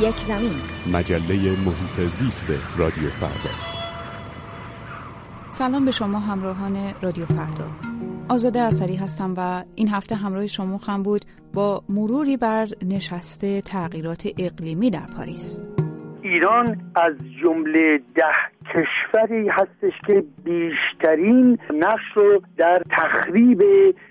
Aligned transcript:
یک 0.00 0.16
زمین. 0.16 0.50
مجله 0.92 1.34
محیط 1.66 2.08
زیست 2.08 2.78
رادیو 2.78 3.08
فردا. 3.08 3.54
سلام 5.48 5.84
به 5.84 5.90
شما 5.90 6.18
همراهان 6.18 6.94
رادیو 7.02 7.26
فردا. 7.26 7.70
آزاده 8.28 8.60
اثری 8.60 8.96
هستم 8.96 9.34
و 9.36 9.64
این 9.74 9.88
هفته 9.88 10.14
همراه 10.14 10.46
شما 10.46 10.78
خواهم 10.78 11.02
بود 11.02 11.24
با 11.54 11.82
مروری 11.88 12.36
بر 12.36 12.66
نشسته 12.82 13.60
تغییرات 13.60 14.28
اقلیمی 14.38 14.90
در 14.90 15.06
پاریس. 15.16 15.60
ایران 16.22 16.92
از 16.94 17.14
جمله 17.42 18.00
ده 18.14 18.24
کشوری 18.64 19.48
هستش 19.48 20.00
که 20.06 20.24
بیشترین 20.44 21.58
نقش 21.74 22.02
رو 22.14 22.42
در 22.56 22.82
تخریب 22.90 23.62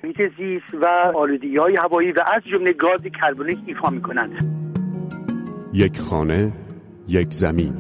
محیط 0.04 0.32
زیست 0.38 0.74
و 0.82 0.86
آلودگی 1.18 1.58
های 1.58 1.76
هوایی 1.76 2.12
و 2.12 2.24
از 2.36 2.42
جمله 2.54 2.74
گاز 2.74 3.02
کربونیک 3.22 3.60
ایفا 3.66 3.90
می‌کنند. 3.90 4.55
یک 5.76 6.00
خانه 6.00 6.54
یک 7.08 7.34
زمین 7.34 7.74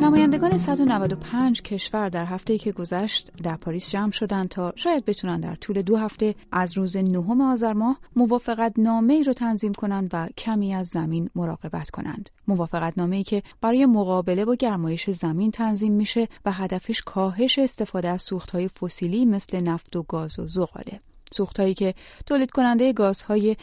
نمایندگان 0.00 0.58
195 0.58 1.62
کشور 1.62 2.08
در 2.08 2.24
هفته 2.24 2.58
که 2.58 2.72
گذشت 2.72 3.30
در 3.42 3.56
پاریس 3.56 3.90
جمع 3.90 4.10
شدند 4.10 4.48
تا 4.48 4.72
شاید 4.76 5.04
بتونن 5.04 5.40
در 5.40 5.54
طول 5.54 5.82
دو 5.82 5.96
هفته 5.96 6.34
از 6.52 6.76
روز 6.76 6.96
نهم 6.96 7.40
آذر 7.40 7.72
ماه 7.72 8.00
موافقت 8.16 8.72
نامه 8.78 9.14
ای 9.14 9.24
رو 9.24 9.32
تنظیم 9.32 9.72
کنند 9.72 10.10
و 10.12 10.28
کمی 10.38 10.74
از 10.74 10.88
زمین 10.88 11.30
مراقبت 11.34 11.90
کنند. 11.90 12.30
موافقت 12.48 12.98
نامه 12.98 13.16
ای 13.16 13.22
که 13.22 13.42
برای 13.60 13.86
مقابله 13.86 14.44
با 14.44 14.54
گرمایش 14.54 15.10
زمین 15.10 15.50
تنظیم 15.50 15.92
میشه 15.92 16.28
و 16.44 16.52
هدفش 16.52 17.02
کاهش 17.02 17.58
استفاده 17.58 18.08
از 18.08 18.22
سوختهای 18.22 18.68
فسیلی 18.68 19.24
مثل 19.24 19.60
نفت 19.60 19.96
و 19.96 20.02
گاز 20.02 20.38
و 20.38 20.46
زغاله. 20.46 21.00
سوختهایی 21.32 21.74
که 21.74 21.94
تولید 22.26 22.50
کننده 22.50 22.92
گازهای 22.92 23.56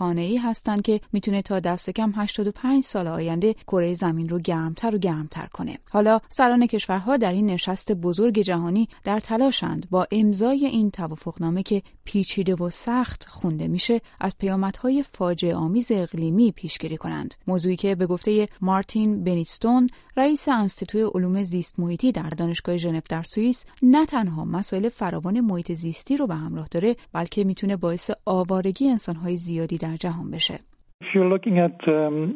ای 0.00 0.36
هستند 0.36 0.82
که 0.82 1.00
می‌تونه 1.12 1.42
تا 1.42 1.60
دست 1.60 1.90
کم 1.90 2.12
85 2.16 2.82
سال 2.82 3.06
آینده 3.06 3.54
کره 3.66 3.94
زمین 3.94 4.28
رو 4.28 4.38
گرمتر 4.38 4.94
و 4.94 4.98
گرمتر 4.98 5.46
کنه. 5.46 5.78
حالا 5.90 6.20
سران 6.28 6.66
کشورها 6.66 7.16
در 7.16 7.32
این 7.32 7.46
نشست 7.46 7.92
بزرگ 7.92 8.38
جهانی 8.38 8.88
در 9.04 9.20
تلاشند 9.20 9.86
با 9.90 10.06
امضای 10.12 10.66
این 10.66 10.90
توافقنامه 10.90 11.62
که 11.62 11.82
پیچیده 12.04 12.54
و 12.54 12.70
سخت 12.70 13.26
خونده 13.28 13.68
میشه 13.68 14.00
از 14.20 14.38
پیامدهای 14.38 15.02
فاجعه 15.02 15.54
آمیز 15.54 15.92
اقلیمی 15.92 16.52
پیشگیری 16.52 16.96
کنند. 16.96 17.34
موضوعی 17.46 17.76
که 17.76 17.94
به 17.94 18.06
گفته 18.06 18.48
مارتین 18.60 19.24
بنیستون 19.24 19.88
رئیس 20.16 20.48
انستیتوی 20.48 21.02
علوم 21.02 21.42
زیست 21.42 21.80
محیطی 21.80 22.12
در 22.12 22.28
دانشگاه 22.28 22.76
ژنو 22.76 23.00
در 23.08 23.22
سوئیس 23.22 23.64
نه 23.82 24.06
تنها 24.06 24.44
مسائل 24.44 24.88
فراوان 24.88 25.40
محیط 25.40 25.72
زیستی 25.72 26.16
رو 26.16 26.26
به 26.26 26.34
همراه 26.34 26.68
داره 26.70 26.96
بلکه 27.12 27.44
می‌تونه 27.44 27.76
باعث 27.76 28.10
آوارگی 28.26 28.88
انسانهای 28.88 29.36
زیادی 29.52 29.78
در 29.78 29.96
جهان 29.96 30.30
بشه. 30.30 30.58
Um, 31.02 32.34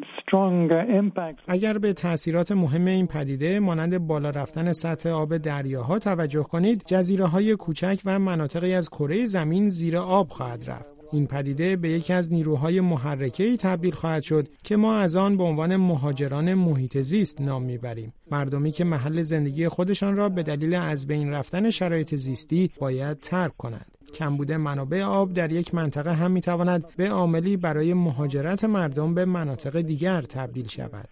اگر 1.48 1.78
به 1.78 1.92
تاثیرات 1.92 2.52
مهم 2.52 2.86
این 2.86 3.06
پدیده 3.06 3.60
مانند 3.60 3.98
بالا 3.98 4.30
رفتن 4.30 4.72
سطح 4.72 5.08
آب 5.08 5.36
دریاها 5.36 5.98
توجه 5.98 6.42
کنید 6.42 6.82
جزیره 6.86 7.26
های 7.26 7.56
کوچک 7.56 7.98
و 8.04 8.18
مناطقی 8.18 8.74
از 8.74 8.90
کره 8.90 9.26
زمین 9.26 9.68
زیر 9.68 9.96
آب 9.96 10.28
خواهد 10.28 10.70
رفت. 10.70 10.92
این 11.12 11.26
پدیده 11.26 11.76
به 11.76 11.88
یکی 11.88 12.12
از 12.12 12.32
نیروهای 12.32 12.80
محرکه 12.80 13.56
تبدیل 13.56 13.94
خواهد 13.94 14.22
شد 14.22 14.48
که 14.64 14.76
ما 14.76 14.96
از 14.96 15.16
آن 15.16 15.36
به 15.36 15.42
عنوان 15.42 15.76
مهاجران 15.76 16.54
محیط 16.54 16.98
زیست 16.98 17.40
نام 17.40 17.62
می‌بریم. 17.62 18.12
مردمی 18.30 18.70
که 18.70 18.84
محل 18.84 19.22
زندگی 19.22 19.68
خودشان 19.68 20.16
را 20.16 20.28
به 20.28 20.42
دلیل 20.42 20.74
از 20.74 21.06
بین 21.06 21.30
رفتن 21.30 21.70
شرایط 21.70 22.14
زیستی 22.14 22.70
باید 22.80 23.20
ترک 23.20 23.56
کنند. 23.56 23.95
کمبود 24.14 24.52
منابع 24.52 25.02
آب 25.02 25.32
در 25.32 25.52
یک 25.52 25.74
منطقه 25.74 26.12
هم 26.12 26.30
می‌تواند 26.30 26.84
به 26.96 27.10
عاملی 27.10 27.56
برای 27.56 27.94
مهاجرت 27.94 28.64
مردم 28.64 29.14
به 29.14 29.24
مناطق 29.24 29.80
دیگر 29.80 30.22
تبدیل 30.22 30.66
شود. 30.66 31.08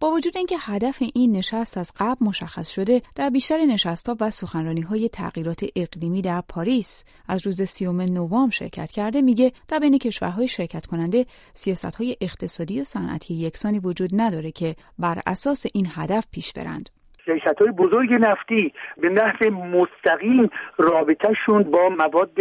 با 0.00 0.10
وجود 0.10 0.36
اینکه 0.36 0.56
هدف 0.60 1.02
این 1.14 1.36
نشست 1.36 1.78
از 1.78 1.92
قبل 2.00 2.26
مشخص 2.26 2.70
شده 2.70 3.02
در 3.14 3.30
بیشتر 3.30 3.56
نشستها 3.64 4.16
و 4.20 4.30
سخنرانی 4.30 4.80
های 4.80 5.08
تغییرات 5.08 5.64
اقلیمی 5.76 6.22
در 6.22 6.42
پاریس 6.48 7.04
از 7.28 7.46
روز 7.46 7.62
سیوم 7.62 8.00
نوامبر 8.00 8.52
شرکت 8.52 8.90
کرده 8.90 9.22
میگه 9.22 9.52
در 9.68 9.78
بین 9.78 9.98
کشورهای 9.98 10.48
شرکت 10.48 10.86
کننده 10.86 11.26
سیاست 11.54 11.96
های 11.96 12.16
اقتصادی 12.20 12.80
و 12.80 12.84
صنعتی 12.84 13.34
یکسانی 13.34 13.78
وجود 13.78 14.10
نداره 14.12 14.50
که 14.50 14.74
بر 14.98 15.22
اساس 15.26 15.66
این 15.74 15.86
هدف 15.90 16.26
پیش 16.32 16.52
برند 16.52 16.90
شرکت 17.28 17.62
های 17.62 17.70
بزرگ 17.70 18.12
نفتی 18.12 18.72
به 18.96 19.08
نحو 19.08 19.50
مستقیم 19.50 20.50
رابطهشون 20.78 21.62
با 21.62 21.88
مواد 21.88 22.38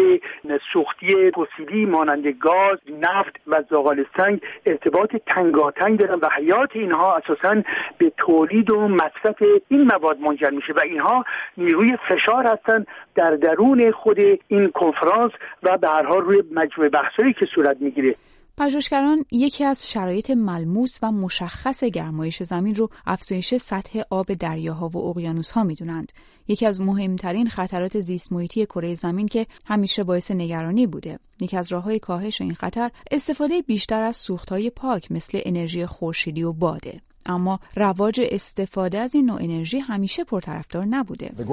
سوختی 0.74 1.32
فسیلی 1.32 1.86
مانند 1.86 2.28
گاز 2.28 2.78
نفت 3.02 3.36
و 3.48 3.64
زغال 3.70 4.06
سنگ 4.18 4.42
ارتباط 4.66 5.16
تنگاتنگ 5.28 6.00
دارن 6.00 6.20
و 6.22 6.30
حیات 6.38 6.70
اینها 6.74 7.16
اساسا 7.16 7.62
به 7.98 8.12
تولید 8.18 8.72
و 8.72 8.88
مصرف 8.88 9.44
این 9.68 9.82
مواد 9.82 10.20
منجر 10.20 10.50
میشه 10.50 10.74
و 10.74 10.80
اینها 10.80 11.26
نیروی 11.58 11.98
فشار 12.10 12.48
هستن 12.48 12.86
در 13.16 13.32
درون 13.32 13.92
خود 13.92 14.20
این 14.48 14.70
کنفرانس 14.70 15.32
و 15.64 15.78
به 15.78 15.88
هر 15.88 16.04
حال 16.04 16.22
روی 16.22 16.44
مجموعه 16.52 16.90
بحثایی 16.90 17.34
که 17.34 17.46
صورت 17.46 17.78
می‌گیره. 17.80 18.16
پژوهشگران 18.58 19.26
یکی 19.32 19.64
از 19.64 19.90
شرایط 19.90 20.30
ملموس 20.30 20.98
و 21.02 21.12
مشخص 21.12 21.84
گرمایش 21.84 22.44
زمین 22.44 22.76
رو 22.76 22.90
افزایش 23.06 23.56
سطح 23.56 24.02
آب 24.10 24.34
دریاها 24.34 24.90
و 24.90 24.98
اقیانوسها 24.98 25.64
می‌دونند. 25.64 26.12
یکی 26.48 26.66
از 26.66 26.82
مهمترین 26.82 27.50
خطرات 27.50 28.00
زیست 28.00 28.32
محیطی 28.32 28.66
کره 28.66 28.96
زمین 28.96 29.28
که 29.28 29.48
همیشه 29.66 30.04
باعث 30.04 30.32
نگرانی 30.32 30.88
بوده. 30.88 31.20
یکی 31.42 31.58
از 31.58 31.72
راههای 31.72 32.00
کاهش 32.00 32.42
این 32.42 32.54
خطر 32.54 32.92
استفاده 33.12 33.62
بیشتر 33.62 34.02
از 34.02 34.18
سوختهای 34.18 34.70
پاک 34.70 35.12
مثل 35.12 35.40
انرژی 35.46 35.86
خورشیدی 35.86 36.44
و 36.44 36.54
باده. 36.54 37.02
اما 37.28 37.60
رواج 37.76 38.22
استفاده 38.32 38.98
از 38.98 39.16
این 39.16 39.26
نوع 39.26 39.40
انرژی 39.42 39.80
همیشه 39.80 40.24
پرطرفدار 40.24 40.86
نبوده. 40.86 41.32
به 41.38 41.44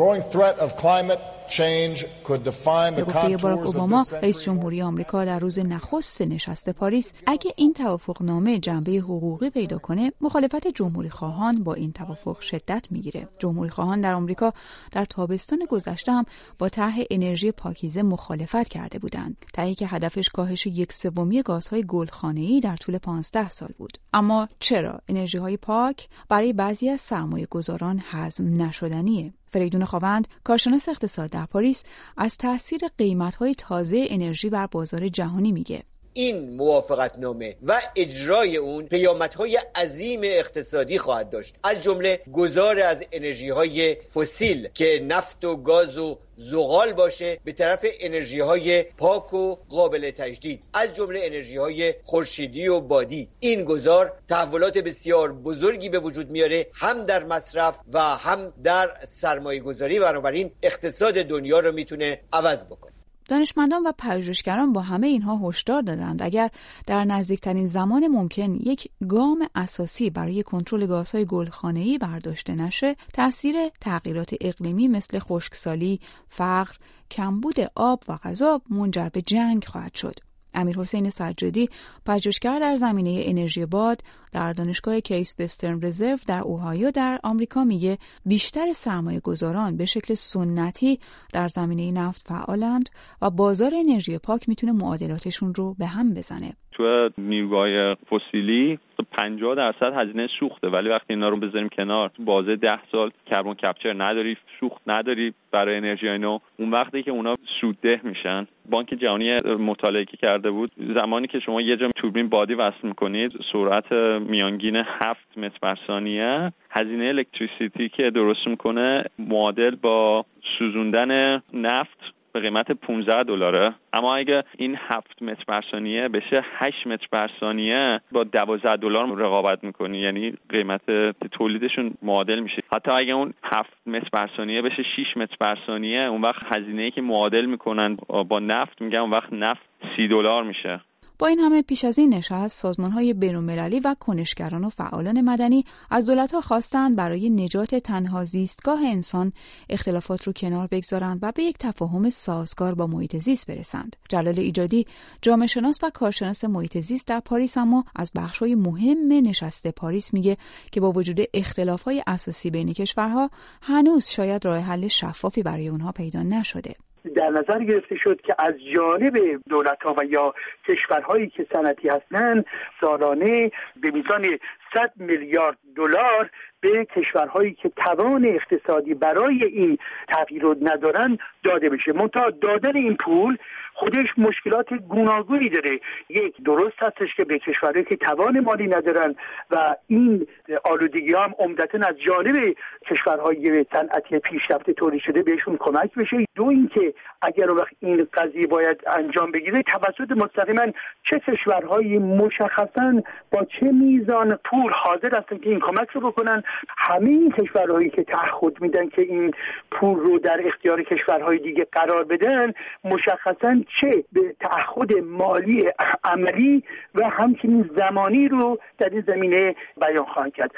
گفته 3.02 3.36
باراک 3.36 3.66
اوباما 3.66 4.04
رئیس 4.22 4.42
جمهوری 4.42 4.82
آمریکا 4.82 5.24
در 5.24 5.38
روز 5.38 5.58
نخست 5.58 6.22
نشست 6.22 6.70
پاریس 6.70 7.12
اگه 7.26 7.50
این 7.56 7.72
توافق 7.72 8.22
نامه 8.22 8.58
جنبه 8.58 8.92
حقوقی 8.92 9.50
پیدا 9.50 9.78
کنه 9.78 10.12
مخالفت 10.20 10.66
جمهوری 10.66 11.10
خواهان 11.10 11.64
با 11.64 11.74
این 11.74 11.92
توافق 11.92 12.40
شدت 12.40 12.86
می‌گیره. 12.90 13.28
جمهوری 13.38 13.70
خواهان 13.70 14.00
در 14.00 14.14
آمریکا 14.14 14.52
در 14.92 15.04
تابستان 15.04 15.66
گذشته 15.70 16.12
هم 16.12 16.24
با 16.58 16.68
طرح 16.68 16.98
انرژی 17.10 17.52
پاکیزه 17.52 18.02
مخالفت 18.02 18.68
کرده 18.68 18.98
بودند. 18.98 19.44
طرحی 19.52 19.74
که 19.74 19.86
هدفش 19.86 20.28
کاهش 20.28 20.66
یک 20.66 20.92
سومی 20.92 21.42
گازهای 21.42 21.84
گلخانه‌ای 21.88 22.60
در 22.60 22.76
طول 22.76 22.98
15 22.98 23.48
سال 23.48 23.68
بود. 23.78 23.98
اما 24.12 24.48
چرا 24.60 25.00
انرژی 25.08 25.38
های 25.38 25.56
پاک 25.64 26.08
برای 26.28 26.52
بعضی 26.52 26.88
از 26.88 27.00
سرمایه 27.00 27.46
گذاران 27.46 28.02
حزم 28.10 28.62
نشدنیه. 28.62 29.32
فریدون 29.46 29.84
خواوند 29.84 30.28
کارشناس 30.44 30.88
اقتصاد 30.88 31.30
در 31.30 31.46
پاریس 31.46 31.84
از 32.16 32.36
تاثیر 32.36 32.80
قیمت‌های 32.98 33.54
تازه 33.54 34.06
انرژی 34.08 34.50
بر 34.50 34.66
بازار 34.66 35.08
جهانی 35.08 35.52
میگه. 35.52 35.82
این 36.16 36.56
موافقت 36.56 37.18
نامه 37.18 37.56
و 37.62 37.80
اجرای 37.96 38.56
اون 38.56 38.86
قیامت 38.86 39.34
های 39.34 39.56
عظیم 39.56 40.20
اقتصادی 40.24 40.98
خواهد 40.98 41.30
داشت. 41.30 41.54
از 41.64 41.82
جمله 41.82 42.20
گذار 42.32 42.80
از 42.80 43.04
انرژی 43.12 43.48
های 43.48 43.96
فسیل 44.14 44.68
که 44.74 45.04
نفت 45.08 45.44
و 45.44 45.56
گاز 45.56 45.98
و 45.98 46.18
زغال 46.36 46.92
باشه 46.92 47.38
به 47.44 47.52
طرف 47.52 47.86
انرژی 48.00 48.40
های 48.40 48.82
پاک 48.82 49.34
و 49.34 49.56
قابل 49.68 50.10
تجدید. 50.10 50.62
از 50.74 50.94
جمله 50.96 51.20
انرژی 51.22 51.56
های 51.56 51.94
خورشیدی 52.04 52.68
و 52.68 52.80
بادی. 52.80 53.28
این 53.40 53.64
گذار 53.64 54.12
تحولات 54.28 54.78
بسیار 54.78 55.32
بزرگی 55.32 55.88
به 55.88 55.98
وجود 55.98 56.30
میاره 56.30 56.66
هم 56.72 57.04
در 57.04 57.24
مصرف 57.24 57.80
و 57.92 58.00
هم 58.00 58.52
در 58.64 58.90
سرمایه 59.08 59.60
گذاری 59.60 60.00
بنابراین 60.00 60.50
اقتصاد 60.62 61.14
دنیا 61.14 61.60
رو 61.60 61.72
می‌تونه 61.72 62.20
عوض 62.32 62.66
بکنه. 62.66 62.93
دانشمندان 63.28 63.82
و 63.86 63.92
پژوهشگران 63.98 64.72
با 64.72 64.80
همه 64.80 65.06
اینها 65.06 65.48
هشدار 65.48 65.82
دادند. 65.82 66.22
اگر 66.22 66.50
در 66.86 67.04
نزدیکترین 67.04 67.66
زمان 67.66 68.06
ممکن 68.06 68.54
یک 68.54 68.88
گام 69.08 69.48
اساسی 69.54 70.10
برای 70.10 70.42
کنترل 70.42 70.86
گازهای 70.86 71.24
گلخانه‌ای 71.24 71.98
برداشته 71.98 72.54
نشه 72.54 72.96
تاثیر 73.12 73.56
تغییرات 73.80 74.34
اقلیمی 74.40 74.88
مثل 74.88 75.18
خشکسالی 75.18 76.00
فقر 76.28 76.74
کمبود 77.10 77.56
آب 77.74 78.02
و 78.08 78.16
غذا 78.16 78.60
منجر 78.70 79.08
به 79.08 79.22
جنگ 79.22 79.64
خواهد 79.64 79.94
شد. 79.94 80.20
امیر 80.54 80.78
حسین 80.78 81.10
سجادی 81.10 81.68
پژوهشگر 82.06 82.58
در 82.58 82.76
زمینه 82.76 83.22
انرژی 83.26 83.66
باد 83.66 84.00
در 84.32 84.52
دانشگاه 84.52 85.00
کیس 85.00 85.34
بسترن 85.34 85.80
رزرو 85.82 86.18
در 86.26 86.40
اوهایو 86.40 86.90
در 86.90 87.20
آمریکا 87.22 87.64
میگه 87.64 87.98
بیشتر 88.26 88.72
سرمایه 88.72 89.20
گذاران 89.20 89.76
به 89.76 89.84
شکل 89.84 90.14
سنتی 90.14 91.00
در 91.32 91.48
زمینه 91.48 91.92
نفت 91.92 92.22
فعالند 92.28 92.90
و 93.22 93.30
بازار 93.30 93.74
انرژی 93.74 94.18
پاک 94.18 94.48
می‌تونه 94.48 94.72
معادلاتشون 94.72 95.54
رو 95.54 95.74
به 95.74 95.86
هم 95.86 96.14
بزنه. 96.14 96.54
تو 96.74 97.10
نیروگاه 97.18 97.94
فسیلی 97.94 98.78
50 99.12 99.54
درصد 99.54 99.92
هزینه 99.96 100.28
سوخته 100.40 100.68
ولی 100.68 100.88
وقتی 100.88 101.06
اینا 101.14 101.28
رو 101.28 101.36
بذاریم 101.36 101.68
کنار 101.68 102.08
تو 102.08 102.22
بازه 102.24 102.56
10 102.56 102.78
سال 102.92 103.10
کربن 103.26 103.54
کپچر 103.54 103.92
نداری 103.92 104.36
سوخت 104.60 104.82
نداری 104.86 105.34
برای 105.50 105.76
انرژی 105.76 106.08
اینو. 106.08 106.38
اون 106.58 106.70
وقتی 106.70 107.02
که 107.02 107.10
اونا 107.10 107.36
سودده 107.60 108.00
میشن 108.04 108.46
بانک 108.70 108.88
جهانی 108.88 109.40
مطالعه 109.40 110.04
کرده 110.04 110.50
بود 110.50 110.70
زمانی 110.94 111.26
که 111.26 111.40
شما 111.40 111.60
یه 111.60 111.76
جا 111.76 111.90
توربین 111.96 112.28
بادی 112.28 112.54
وصل 112.54 112.88
می‌کنید 112.88 113.32
سرعت 113.52 113.92
میانگین 114.20 114.76
7 114.76 115.38
متر 115.38 115.58
بر 115.62 115.78
ثانیه. 115.86 116.52
هزینه 116.70 117.04
الکتریسیتی 117.04 117.88
که 117.88 118.10
درست 118.10 118.46
می‌کنه 118.46 119.04
معادل 119.18 119.74
با 119.74 120.24
سوزوندن 120.58 121.42
نفت 121.54 121.93
به 122.34 122.40
قیمت 122.40 122.72
15 122.72 123.22
دلاره. 123.22 123.74
اما 123.92 124.16
اگه 124.16 124.44
این 124.58 124.76
7 124.78 125.22
متر 125.22 125.44
بر 125.48 125.64
ثانیه 125.70 126.08
بشه 126.08 126.44
8 126.58 126.86
متر 126.86 127.06
بر 127.10 127.30
ثانیه 127.40 128.00
با 128.12 128.24
12 128.24 128.76
دلار 128.76 129.18
رقابت 129.18 129.64
می‌کنی. 129.64 129.98
یعنی 129.98 130.34
قیمت 130.48 131.10
تولیدشون 131.32 131.94
معادل 132.02 132.40
میشه. 132.40 132.62
حتی 132.72 132.90
اگه 132.90 133.12
اون 133.12 133.34
7 133.42 133.70
متر 133.86 134.08
بر 134.12 134.30
ثانیه 134.36 134.62
بشه 134.62 134.82
6 134.82 135.16
متر 135.16 135.36
بر 135.40 135.58
ثانیه 135.66 136.00
اون 136.00 136.22
وقت 136.22 136.42
هزینه 136.56 136.82
ای 136.82 136.90
که 136.90 137.02
معادل 137.02 137.44
می‌کنن 137.44 137.96
با 138.28 138.38
نفت 138.38 138.82
میگن 138.82 138.98
اون 138.98 139.10
وقت 139.10 139.32
نفت 139.32 139.62
30 139.96 140.08
دلار 140.08 140.42
میشه. 140.42 140.80
با 141.18 141.26
این 141.26 141.38
همه 141.38 141.62
پیش 141.62 141.84
از 141.84 141.98
این 141.98 142.14
نشست 142.14 142.58
سازمان 142.58 142.90
های 142.90 143.14
بینالمللی 143.14 143.80
و 143.80 143.96
کنشگران 144.00 144.64
و 144.64 144.68
فعالان 144.68 145.20
مدنی 145.20 145.64
از 145.90 146.06
دولت 146.06 146.34
ها 146.34 146.40
خواستند 146.40 146.96
برای 146.96 147.30
نجات 147.30 147.74
تنها 147.74 148.24
زیستگاه 148.24 148.80
انسان 148.86 149.32
اختلافات 149.68 150.24
رو 150.24 150.32
کنار 150.32 150.66
بگذارند 150.66 151.18
و 151.22 151.32
به 151.32 151.42
یک 151.42 151.56
تفاهم 151.58 152.10
سازگار 152.10 152.74
با 152.74 152.86
محیط 152.86 153.16
زیست 153.16 153.46
برسند. 153.46 153.96
جلال 154.08 154.38
ایجادی 154.38 154.86
جامعه 155.22 155.46
شناس 155.46 155.78
و 155.82 155.90
کارشناس 155.90 156.44
محیط 156.44 156.78
زیست 156.78 157.06
در 157.06 157.20
پاریس 157.20 157.58
اما 157.58 157.84
از 157.96 158.10
بخش 158.14 158.38
های 158.38 158.54
مهم 158.54 159.12
نشسته 159.12 159.70
پاریس 159.70 160.14
میگه 160.14 160.36
که 160.72 160.80
با 160.80 160.92
وجود 160.92 161.20
اختلاف 161.34 161.82
های 161.82 162.02
اساسی 162.06 162.50
بین 162.50 162.72
کشورها 162.72 163.30
هنوز 163.62 164.06
شاید 164.06 164.44
راه 164.44 164.58
حل 164.58 164.88
شفافی 164.88 165.42
برای 165.42 165.68
اونها 165.68 165.92
پیدا 165.92 166.22
نشده. 166.22 166.74
در 167.16 167.28
نظر 167.30 167.64
گرفته 167.64 167.96
شد 167.96 168.20
که 168.20 168.34
از 168.38 168.54
جانب 168.74 169.40
دولت 169.48 169.82
ها 169.82 169.94
و 169.98 170.04
یا 170.04 170.34
کشورهایی 170.68 171.26
که 171.28 171.46
صنعتی 171.52 171.88
هستند 171.88 172.46
سالانه 172.80 173.50
به 173.76 173.90
میزان 173.90 174.38
100 174.74 174.92
میلیارد 174.96 175.58
دلار 175.76 176.30
به 176.60 176.84
کشورهایی 176.84 177.52
که 177.52 177.68
توان 177.68 178.24
اقتصادی 178.24 178.94
برای 178.94 179.44
این 179.44 179.78
تغییر 180.08 180.44
ندارن 180.62 181.18
داده 181.44 181.68
بشه. 181.68 181.92
منتها 181.92 182.30
دادن 182.30 182.76
این 182.76 182.96
پول 182.96 183.36
خودش 183.74 184.06
مشکلات 184.18 184.74
گوناگونی 184.74 185.48
داره. 185.48 185.80
یک 186.08 186.42
درست 186.44 186.76
هستش 186.78 187.14
که 187.16 187.24
به 187.24 187.38
کشورهایی 187.38 187.84
که 187.84 187.96
توان 187.96 188.40
مالی 188.40 188.66
ندارن 188.66 189.14
و 189.50 189.76
این 189.86 190.26
آلودگی 190.64 191.14
هم 191.14 191.34
عمدتا 191.38 191.78
از 191.88 192.00
جانب 192.00 192.54
کشورهای 192.90 193.64
صنعتی 193.72 194.18
پیشرفته 194.18 194.72
تولید 194.72 195.00
شده 195.00 195.22
بهشون 195.22 195.56
کمک 195.56 195.94
بشه. 195.94 196.16
دو 196.34 196.44
اینکه 196.44 196.94
اگر 197.22 197.50
وقت 197.50 197.72
این 197.80 198.06
قضیه 198.14 198.46
باید 198.46 198.80
انجام 198.86 199.30
بگیره 199.32 199.62
توسط 199.62 200.10
مستقیما 200.10 200.66
چه 201.10 201.18
کشورهایی 201.18 201.98
مشخصا 201.98 203.02
با 203.32 203.44
چه 203.44 203.66
میزان 203.66 204.38
پول 204.44 204.63
حاضر 204.72 205.18
هستن 205.18 205.38
که 205.38 205.50
این 205.50 205.60
کمک 205.60 205.90
رو 205.90 206.00
بکنن. 206.00 206.42
همه 206.68 207.10
این 207.10 207.30
کشورهایی 207.30 207.90
که 207.90 208.04
تعهد 208.04 208.60
میدن 208.60 208.88
که 208.88 209.02
این 209.02 209.30
پول 209.70 209.98
رو 209.98 210.18
در 210.18 210.40
اختیار 210.46 210.82
کشورهای 210.82 211.38
دیگه 211.38 211.66
قرار 211.72 212.04
بدن 212.04 212.52
مشخصا 212.84 213.60
چه 213.80 214.04
به 214.12 214.34
تعهد 214.40 214.98
مالی 214.98 215.68
عملی 216.04 216.62
و 216.94 217.08
همچنین 217.08 217.70
زمانی 217.76 218.28
رو 218.28 218.58
در 218.78 218.88
این 218.88 219.04
زمینه 219.06 219.54
بیان 219.80 220.04
خواهند 220.04 220.34
کرد. 220.34 220.50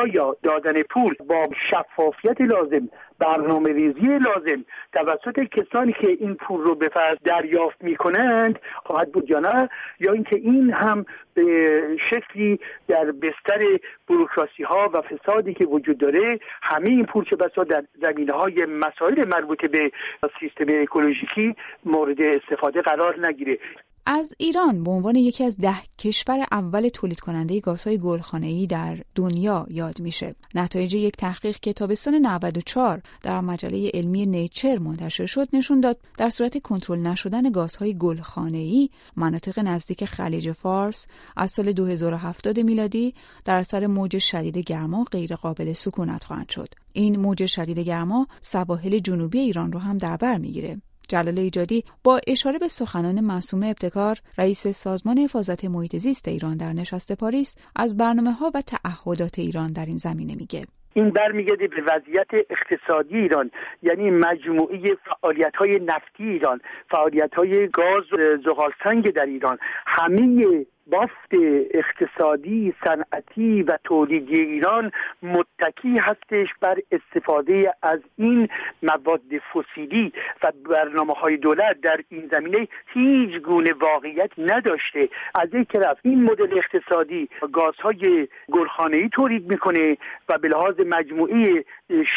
آیا 0.00 0.36
دادن 0.42 0.82
پول 0.82 1.14
با 1.28 1.48
شفافیت 1.70 2.40
لازم 2.40 2.88
برنامه 3.18 3.72
ریزی 3.72 4.18
لازم 4.18 4.64
توسط 4.92 5.40
کسانی 5.40 5.92
که 5.92 6.08
این 6.08 6.34
پول 6.34 6.60
رو 6.60 6.74
به 6.74 6.88
فرض 6.88 7.18
دریافت 7.24 7.84
می 7.84 7.96
کنند 7.96 8.58
خواهد 8.84 9.12
بود 9.12 9.30
یا 9.30 9.38
نه؟ 9.38 9.68
یا 10.00 10.12
اینکه 10.12 10.36
این 10.36 10.72
هم 10.72 11.04
به 11.34 11.80
شکلی 12.10 12.58
در 12.88 13.04
بستر 13.04 13.64
بروکراسی 14.08 14.62
ها 14.62 14.90
و 14.94 15.02
فسادی 15.02 15.54
که 15.54 15.64
وجود 15.64 15.98
داره 15.98 16.38
همه 16.62 16.88
این 16.88 17.06
پول 17.06 17.24
چه 17.24 17.36
بسا 17.36 17.64
در 17.64 17.84
زمینه 18.02 18.32
های 18.32 18.66
مسائل 18.66 19.28
مربوط 19.28 19.64
به 19.64 19.92
سیستم 20.40 20.82
اکولوژیکی 20.82 21.56
مورد 21.84 22.22
استفاده 22.22 22.82
قرار 22.82 23.26
نگیره؟ 23.26 23.58
از 24.06 24.32
ایران 24.38 24.84
به 24.84 24.90
عنوان 24.90 25.16
یکی 25.16 25.44
از 25.44 25.56
ده 25.56 25.76
کشور 25.98 26.46
اول 26.52 26.88
تولید 26.88 27.20
کننده 27.20 27.60
گازهای 27.60 27.98
گلخانه‌ای 27.98 28.66
در 28.66 28.98
دنیا 29.14 29.66
یاد 29.70 30.00
میشه. 30.00 30.34
نتایج 30.54 30.94
یک 30.94 31.16
تحقیق 31.16 31.56
که 31.56 31.72
تابستان 31.72 32.14
94 32.14 33.02
در 33.22 33.40
مجله 33.40 33.90
علمی 33.94 34.26
نیچر 34.26 34.78
منتشر 34.78 35.26
شد 35.26 35.48
نشون 35.52 35.80
داد 35.80 35.98
در 36.18 36.30
صورت 36.30 36.62
کنترل 36.62 36.98
نشدن 36.98 37.50
گازهای 37.50 37.98
گلخانه‌ای 37.98 38.90
مناطق 39.16 39.58
نزدیک 39.58 40.04
خلیج 40.04 40.52
فارس 40.52 41.06
از 41.36 41.50
سال 41.50 41.72
2070 41.72 42.60
میلادی 42.60 43.14
در 43.44 43.56
اثر 43.56 43.86
موج 43.86 44.18
شدید 44.18 44.58
گرما 44.58 45.04
غیر 45.04 45.36
قابل 45.36 45.72
سکونت 45.72 46.24
خواهند 46.24 46.48
شد. 46.48 46.74
این 46.92 47.20
موج 47.20 47.46
شدید 47.46 47.78
گرما 47.78 48.26
سواحل 48.40 48.98
جنوبی 48.98 49.38
ایران 49.38 49.72
رو 49.72 49.78
هم 49.78 49.98
در 49.98 50.16
بر 50.16 50.38
می‌گیره. 50.38 50.80
جلال 51.12 51.38
ایجادی 51.38 51.84
با 52.04 52.20
اشاره 52.26 52.58
به 52.58 52.68
سخنان 52.68 53.20
معصوم 53.20 53.62
ابتکار 53.62 54.16
رئیس 54.38 54.66
سازمان 54.68 55.18
حفاظت 55.18 55.64
محیط 55.64 55.96
زیست 55.96 56.28
ایران 56.28 56.56
در 56.56 56.72
نشست 56.72 57.12
پاریس 57.20 57.56
از 57.76 57.96
برنامه 57.96 58.32
ها 58.32 58.50
و 58.54 58.62
تعهدات 58.62 59.38
ایران 59.38 59.72
در 59.72 59.86
این 59.86 59.96
زمینه 59.96 60.34
میگه. 60.34 60.62
این 60.94 61.10
برمیگرده 61.10 61.68
به 61.68 61.82
وضعیت 61.82 62.26
اقتصادی 62.50 63.16
ایران 63.16 63.50
یعنی 63.82 64.10
مجموعه 64.10 64.78
فعالیت 65.04 65.56
های 65.56 65.80
نفتی 65.86 66.24
ایران 66.24 66.60
فعالیت 66.90 67.34
های 67.34 67.68
گاز 67.68 68.04
زغال 68.44 68.70
سنگ 68.84 69.10
در 69.12 69.26
ایران. 69.26 69.58
همه 69.86 70.66
بافت 70.86 71.32
اقتصادی 71.74 72.74
صنعتی 72.84 73.62
و 73.62 73.78
تولیدی 73.84 74.40
ایران 74.40 74.92
متکی 75.22 75.98
هستش 75.98 76.48
بر 76.60 76.78
استفاده 76.92 77.74
از 77.82 78.00
این 78.16 78.48
مواد 78.82 79.20
فسیلی 79.54 80.12
و 80.42 80.52
برنامه 80.70 81.12
های 81.12 81.36
دولت 81.36 81.80
در 81.80 82.00
این 82.08 82.28
زمینه 82.30 82.68
هیچ 82.86 83.42
گونه 83.42 83.72
واقعیت 83.72 84.30
نداشته. 84.38 85.08
از 85.34 85.48
یک 85.54 85.68
طرف 85.68 85.98
این 86.02 86.22
مدل 86.22 86.58
اقتصادی 86.58 87.28
گازهای 87.52 88.28
گلخانه‌ای 88.50 89.08
تولید 89.08 89.50
می‌کنه 89.50 89.96
و 90.28 90.38
به 90.38 90.48
لحاظ 90.48 90.80
مجموعی 90.86 91.64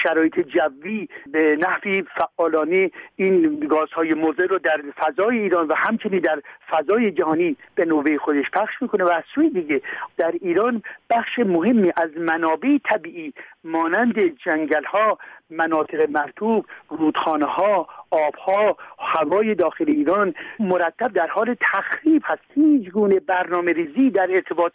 شرایط 0.03 0.39
جوی 0.39 1.07
به 1.27 1.57
نحوی 1.59 2.03
فعالانه 2.17 2.91
این 3.15 3.59
گازهای 3.59 4.13
مضر 4.13 4.47
رو 4.47 4.59
در 4.59 4.81
فضای 4.97 5.39
ایران 5.39 5.67
و 5.67 5.73
همچنین 5.73 6.19
در 6.19 6.41
فضای 6.69 7.11
جهانی 7.11 7.57
به 7.75 7.85
نوبه 7.85 8.17
خودش 8.17 8.49
پخش 8.55 8.81
می‌کنه 8.81 9.03
و 9.03 9.11
از 9.11 9.23
سوی 9.35 9.49
دیگه 9.49 9.81
در 10.17 10.31
ایران 10.41 10.83
بخش 11.09 11.39
مهمی 11.39 11.91
از 11.97 12.09
منابع 12.17 12.77
طبیعی 12.89 13.33
مانند 13.63 14.19
جنگل 14.45 14.83
ها 14.83 15.17
مناطق 15.49 16.09
مرتوب 16.09 16.65
رودخانه 16.89 17.45
ها 17.45 17.87
آب 18.11 18.35
ها 18.35 18.77
هوای 18.99 19.55
داخل 19.55 19.85
ایران 19.87 20.33
مرتب 20.59 21.13
در 21.13 21.27
حال 21.27 21.55
تخریب 21.61 22.21
هست. 22.25 22.41
هیچ 22.55 22.89
گونه 22.89 23.19
برنامه 23.19 23.73
ریزی 23.73 24.09
در 24.09 24.27
ارتباط 24.31 24.71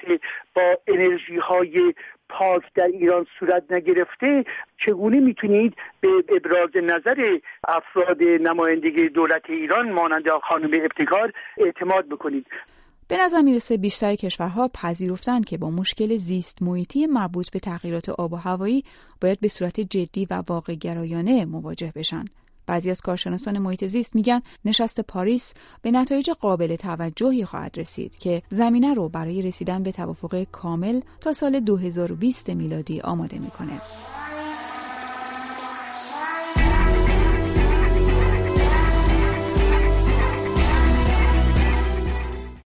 با 0.54 0.78
انرژی 0.86 1.36
های 1.36 1.94
پاک 2.28 2.62
در 2.74 2.86
ایران 2.86 3.26
صورت 3.38 3.62
نگرفته. 3.70 4.44
چگونه 4.86 5.20
می‌تونید 5.20 5.74
به 6.00 6.08
ابراز 6.28 6.70
نظر 6.74 7.38
افراد 7.68 8.22
نمایندگی 8.22 9.08
دولت 9.08 9.50
ایران 9.50 9.92
مانند 9.92 10.30
خانم 10.42 10.70
ابتکار 10.72 11.32
اعتماد 11.58 12.08
بکنید؟ 12.08 12.46
به 13.10 13.18
نظر 13.18 13.40
می‌رسه 13.40 13.76
بیشتر 13.76 14.14
کشورها 14.14 14.70
پذیرفتند 14.74 15.44
که 15.44 15.58
با 15.58 15.70
مشکل 15.70 16.16
زیست 16.16 16.62
محیطی 16.62 17.06
مربوط 17.06 17.50
به 17.50 17.58
تغییرات 17.58 18.08
آب 18.08 18.32
و 18.32 18.36
هوایی 18.36 18.84
باید 19.20 19.40
به 19.40 19.48
صورت 19.48 19.80
جدی 19.80 20.26
و 20.30 20.42
واقع 20.48 20.74
گرایانه 20.74 21.44
مواجه 21.44 21.92
بشن. 21.94 22.24
بعضی 22.66 22.90
از 22.90 23.00
کارشناسان 23.00 23.58
محیط 23.58 23.84
زیست 23.86 24.14
میگن 24.14 24.42
نشست 24.64 25.00
پاریس 25.00 25.54
به 25.82 25.90
نتایج 25.90 26.30
قابل 26.30 26.76
توجهی 26.76 27.44
خواهد 27.44 27.78
رسید 27.78 28.18
که 28.18 28.42
زمینه 28.50 28.94
رو 28.94 29.08
برای 29.08 29.42
رسیدن 29.42 29.82
به 29.82 29.92
توافق 29.92 30.44
کامل 30.44 31.00
تا 31.20 31.32
سال 31.32 31.60
2020 31.60 32.50
میلادی 32.50 33.00
آماده 33.00 33.38
می‌کنه. 33.38 33.80